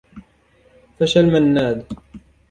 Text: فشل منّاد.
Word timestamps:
فشل 0.97 1.25
منّاد. 1.31 1.85